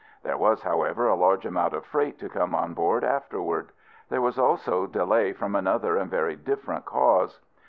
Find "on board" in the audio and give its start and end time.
2.55-3.03